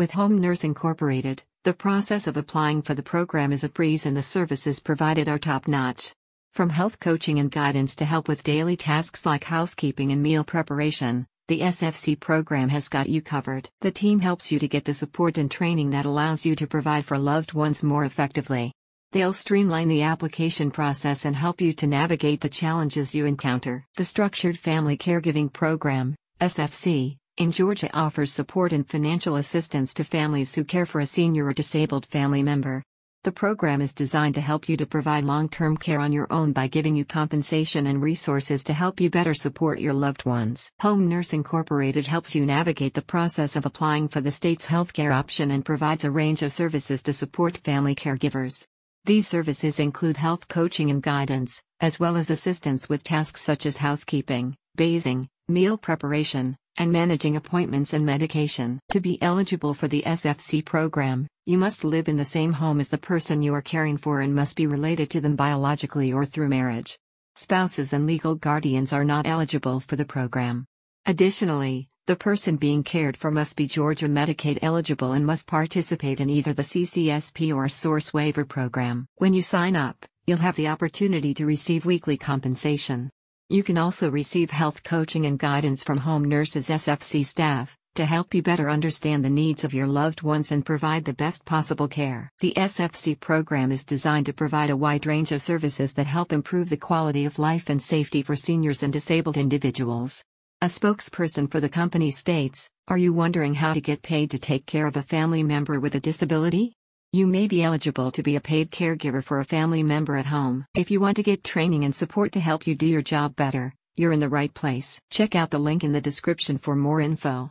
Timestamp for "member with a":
105.42-106.00